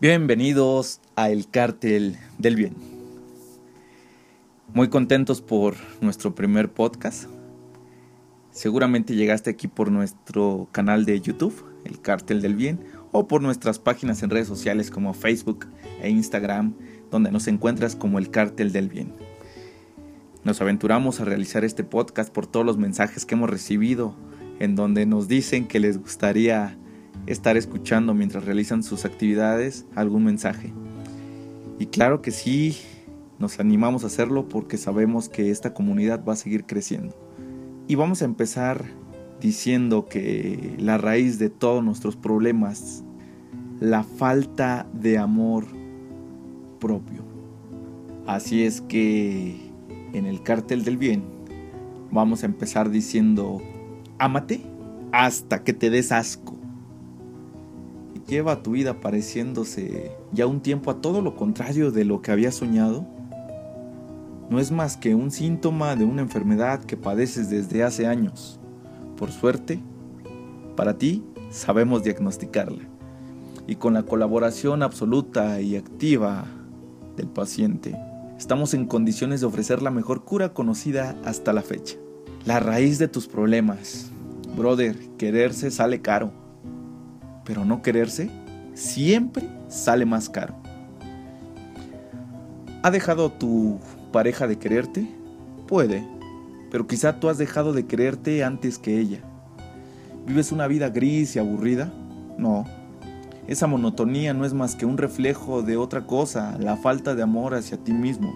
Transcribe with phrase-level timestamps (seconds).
[0.00, 2.74] Bienvenidos a El Cártel del Bien.
[4.72, 7.28] Muy contentos por nuestro primer podcast.
[8.50, 12.80] Seguramente llegaste aquí por nuestro canal de YouTube, El Cártel del Bien,
[13.12, 15.66] o por nuestras páginas en redes sociales como Facebook
[16.00, 16.72] e Instagram,
[17.10, 19.12] donde nos encuentras como El Cártel del Bien.
[20.44, 24.14] Nos aventuramos a realizar este podcast por todos los mensajes que hemos recibido,
[24.60, 26.78] en donde nos dicen que les gustaría
[27.32, 30.72] estar escuchando mientras realizan sus actividades algún mensaje.
[31.78, 32.76] Y claro que sí,
[33.38, 37.16] nos animamos a hacerlo porque sabemos que esta comunidad va a seguir creciendo.
[37.86, 38.84] Y vamos a empezar
[39.40, 43.02] diciendo que la raíz de todos nuestros problemas,
[43.80, 45.66] la falta de amor
[46.78, 47.24] propio.
[48.26, 49.56] Así es que
[50.12, 51.22] en el cártel del bien
[52.10, 53.62] vamos a empezar diciendo,
[54.18, 54.60] ámate
[55.12, 56.59] hasta que te des asco
[58.30, 62.52] lleva tu vida pareciéndose ya un tiempo a todo lo contrario de lo que había
[62.52, 63.04] soñado?
[64.48, 68.60] No es más que un síntoma de una enfermedad que padeces desde hace años.
[69.16, 69.80] Por suerte,
[70.76, 72.88] para ti sabemos diagnosticarla
[73.66, 76.44] y con la colaboración absoluta y activa
[77.16, 77.96] del paciente,
[78.38, 81.96] estamos en condiciones de ofrecer la mejor cura conocida hasta la fecha.
[82.46, 84.10] La raíz de tus problemas.
[84.56, 86.32] Brother, quererse sale caro
[87.50, 88.30] pero no quererse
[88.74, 90.54] siempre sale más caro.
[92.84, 93.80] ¿Ha dejado tu
[94.12, 95.10] pareja de quererte?
[95.66, 96.06] Puede,
[96.70, 99.18] pero quizá tú has dejado de quererte antes que ella.
[100.28, 101.92] ¿Vives una vida gris y aburrida?
[102.38, 102.66] No.
[103.48, 107.54] Esa monotonía no es más que un reflejo de otra cosa, la falta de amor
[107.54, 108.32] hacia ti mismo.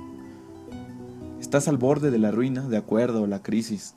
[1.40, 3.94] Estás al borde de la ruina, de acuerdo, la crisis.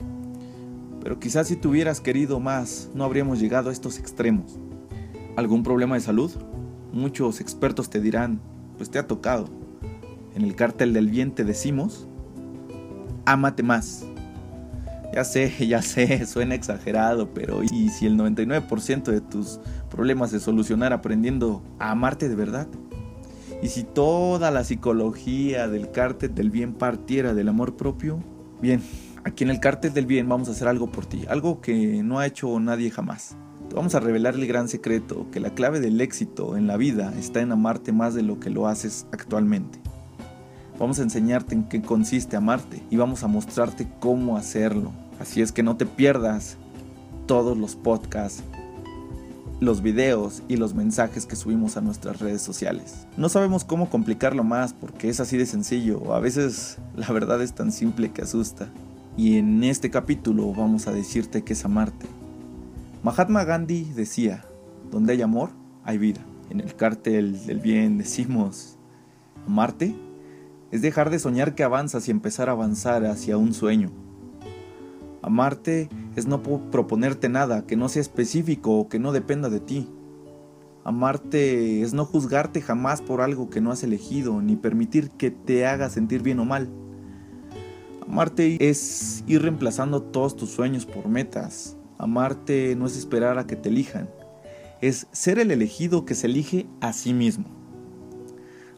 [1.02, 4.60] Pero quizás si te hubieras querido más, no habríamos llegado a estos extremos
[5.38, 6.32] algún problema de salud,
[6.92, 8.40] muchos expertos te dirán,
[8.76, 9.48] pues te ha tocado.
[10.34, 12.08] En el cártel del bien te decimos,
[13.24, 14.04] ámate más.
[15.14, 20.40] Ya sé, ya sé, suena exagerado, pero ¿y si el 99% de tus problemas se
[20.40, 22.66] solucionara aprendiendo a amarte de verdad?
[23.62, 28.18] ¿Y si toda la psicología del cártel del bien partiera del amor propio?
[28.60, 28.82] Bien,
[29.22, 32.18] aquí en el cártel del bien vamos a hacer algo por ti, algo que no
[32.18, 33.36] ha hecho nadie jamás.
[33.74, 37.40] Vamos a revelar el gran secreto, que la clave del éxito en la vida está
[37.40, 39.78] en amarte más de lo que lo haces actualmente.
[40.78, 44.92] Vamos a enseñarte en qué consiste amarte y vamos a mostrarte cómo hacerlo.
[45.20, 46.56] Así es que no te pierdas
[47.26, 48.42] todos los podcasts,
[49.60, 53.06] los videos y los mensajes que subimos a nuestras redes sociales.
[53.18, 56.14] No sabemos cómo complicarlo más porque es así de sencillo.
[56.14, 58.70] A veces la verdad es tan simple que asusta.
[59.16, 62.06] Y en este capítulo vamos a decirte qué es amarte
[63.08, 64.44] Mahatma Gandhi decía,
[64.90, 65.48] donde hay amor,
[65.82, 66.20] hay vida.
[66.50, 68.76] En el cártel del bien decimos,
[69.46, 69.96] amarte
[70.70, 73.90] es dejar de soñar que avanzas y empezar a avanzar hacia un sueño.
[75.22, 79.88] Amarte es no proponerte nada que no sea específico o que no dependa de ti.
[80.84, 85.66] Amarte es no juzgarte jamás por algo que no has elegido, ni permitir que te
[85.66, 86.68] haga sentir bien o mal.
[88.06, 93.56] Amarte es ir reemplazando todos tus sueños por metas, Amarte no es esperar a que
[93.56, 94.08] te elijan,
[94.80, 97.46] es ser el elegido que se elige a sí mismo.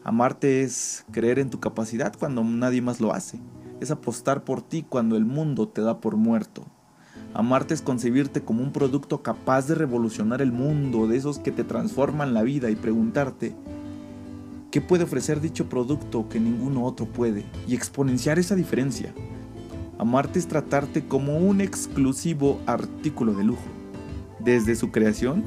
[0.03, 3.39] Amarte es creer en tu capacidad cuando nadie más lo hace,
[3.79, 6.65] es apostar por ti cuando el mundo te da por muerto.
[7.35, 11.63] Amarte es concebirte como un producto capaz de revolucionar el mundo, de esos que te
[11.63, 13.55] transforman la vida y preguntarte,
[14.71, 17.45] ¿qué puede ofrecer dicho producto que ninguno otro puede?
[17.67, 19.13] Y exponenciar esa diferencia.
[20.01, 23.61] Amarte es tratarte como un exclusivo artículo de lujo,
[24.39, 25.43] desde su creación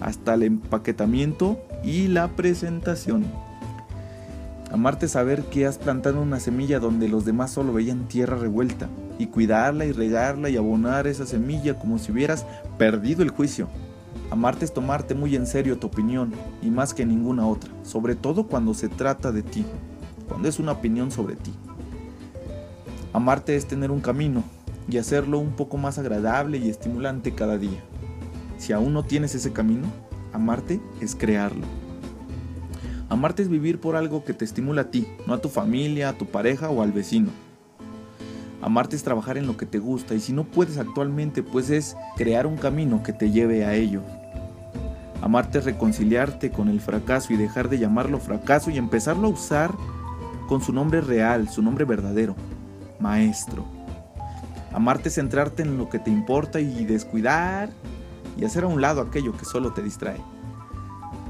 [0.00, 3.24] hasta el empaquetamiento y la presentación.
[4.70, 8.88] Amarte es saber que has plantado una semilla donde los demás solo veían tierra revuelta
[9.18, 12.46] y cuidarla y regarla y abonar esa semilla como si hubieras
[12.78, 13.66] perdido el juicio.
[14.30, 16.32] Amarte es tomarte muy en serio tu opinión
[16.62, 19.66] y más que ninguna otra, sobre todo cuando se trata de ti,
[20.28, 21.52] cuando es una opinión sobre ti.
[23.12, 24.42] Amarte es tener un camino
[24.88, 27.82] y hacerlo un poco más agradable y estimulante cada día.
[28.56, 29.86] Si aún no tienes ese camino,
[30.32, 31.66] amarte es crearlo.
[33.10, 36.12] Amarte es vivir por algo que te estimula a ti, no a tu familia, a
[36.14, 37.28] tu pareja o al vecino.
[38.62, 41.96] Amarte es trabajar en lo que te gusta y si no puedes actualmente, pues es
[42.16, 44.00] crear un camino que te lleve a ello.
[45.20, 49.70] Amarte es reconciliarte con el fracaso y dejar de llamarlo fracaso y empezarlo a usar
[50.48, 52.36] con su nombre real, su nombre verdadero,
[53.02, 53.64] maestro.
[54.72, 57.68] Amarte es centrarte en lo que te importa y descuidar
[58.38, 60.20] y hacer a un lado aquello que solo te distrae.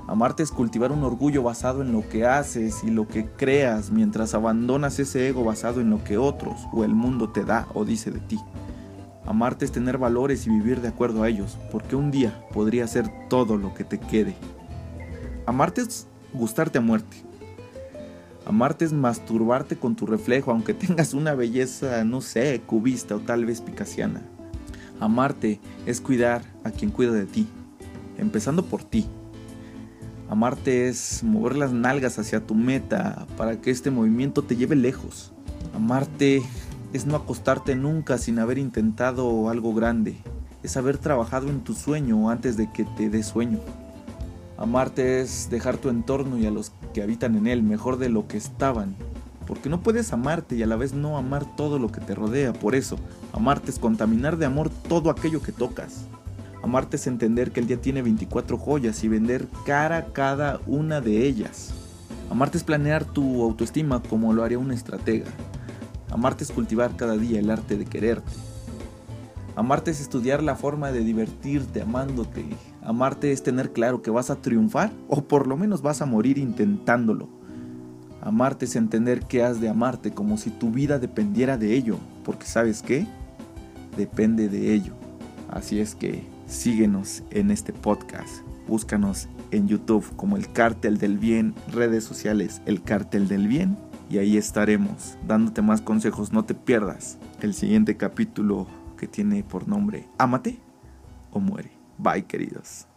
[0.06, 4.34] Amarte es cultivar un orgullo basado en lo que haces y lo que creas mientras
[4.34, 8.10] abandonas ese ego basado en lo que otros o el mundo te da o dice
[8.10, 8.38] de ti.
[9.24, 13.08] Amarte es tener valores y vivir de acuerdo a ellos, porque un día podría ser
[13.28, 14.34] todo lo que te quede.
[15.46, 17.31] Amarte es gustarte a muerte.
[18.44, 23.44] Amarte es masturbarte con tu reflejo, aunque tengas una belleza, no sé, cubista o tal
[23.44, 24.22] vez picasiana.
[25.00, 27.46] Amarte es cuidar a quien cuida de ti,
[28.18, 29.06] empezando por ti.
[30.28, 35.32] Amarte es mover las nalgas hacia tu meta para que este movimiento te lleve lejos.
[35.74, 36.42] Amarte
[36.92, 40.16] es no acostarte nunca sin haber intentado algo grande.
[40.62, 43.58] Es haber trabajado en tu sueño antes de que te dé sueño.
[44.62, 48.28] Amarte es dejar tu entorno y a los que habitan en él mejor de lo
[48.28, 48.94] que estaban.
[49.44, 52.52] Porque no puedes amarte y a la vez no amar todo lo que te rodea.
[52.52, 52.96] Por eso,
[53.32, 56.04] amarte es contaminar de amor todo aquello que tocas.
[56.62, 61.26] Amarte es entender que el día tiene 24 joyas y vender cara cada una de
[61.26, 61.74] ellas.
[62.30, 65.26] Amarte es planear tu autoestima como lo haría un estratega.
[66.08, 68.30] Amarte es cultivar cada día el arte de quererte.
[69.56, 72.44] Amarte es estudiar la forma de divertirte amándote.
[72.82, 76.38] Amarte es tener claro que vas a triunfar o por lo menos vas a morir
[76.38, 77.28] intentándolo.
[78.20, 82.46] Amarte es entender que has de amarte como si tu vida dependiera de ello, porque
[82.46, 83.06] sabes qué?
[83.96, 84.94] Depende de ello.
[85.50, 88.44] Así es que Síguenos en este podcast.
[88.68, 93.78] Búscanos en YouTube como el Cártel del Bien, redes sociales el Cártel del Bien
[94.10, 96.30] y ahí estaremos dándote más consejos.
[96.30, 98.66] No te pierdas el siguiente capítulo
[98.98, 100.58] que tiene por nombre Ámate
[101.30, 101.81] o muere.
[102.02, 102.91] Bye queridos.